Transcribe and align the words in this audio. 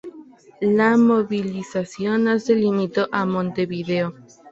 La 0.77 0.97
movilización 0.97 2.23
no 2.23 2.39
se 2.39 2.55
limitó 2.55 3.07
a 3.11 3.23
Montevideo. 3.27 4.15